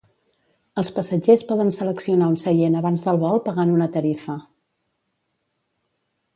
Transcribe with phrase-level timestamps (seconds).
[0.81, 4.41] Els passatgers poden seleccionar un seient abans del vol pagant una tarifa.